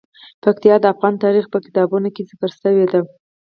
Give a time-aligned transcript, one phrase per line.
[0.43, 3.01] پکتیا د افغان تاریخ په کتابونو کې ذکر شوی دي.